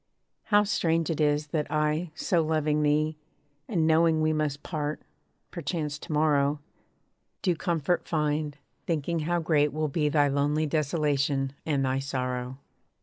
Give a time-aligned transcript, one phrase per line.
[0.45, 3.19] How strange it is, that I, so loving thee,
[3.67, 5.03] And knowing we must part,
[5.51, 6.59] perchance to morrow,
[7.43, 12.57] Do comfort find, thinking how great will be Thy lonely desolation, and thy sorrow.